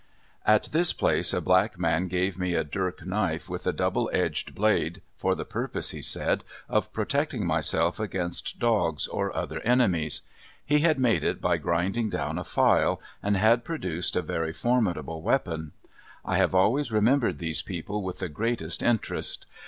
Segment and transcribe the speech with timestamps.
[0.47, 4.55] At this place a black man gave me a dirk knife with a double edged
[4.55, 10.23] blade, for the purpose, he said, of protecting myself against dogs or other enemies.
[10.65, 15.21] He had made it by grinding down a file, and had produced a very formidable
[15.21, 15.71] weapon.
[16.25, 19.45] I have always remembered these people with the greatest interest.